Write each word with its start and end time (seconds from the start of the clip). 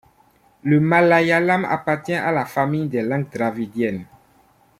Le 0.63 0.79
malayalam 0.79 1.63
appartient 1.63 2.15
à 2.15 2.31
la 2.31 2.45
famille 2.47 2.87
des 2.89 3.03
langues 3.03 3.29
dravidiennes. 3.31 4.05